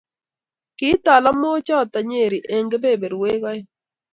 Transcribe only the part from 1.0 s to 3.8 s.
talamoichoto Nyeri eng kebeberwek aeng